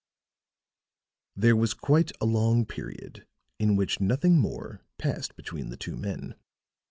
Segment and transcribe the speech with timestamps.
[1.35, 3.27] There was quiet a long period
[3.59, 6.33] in which nothing more passed between the two men.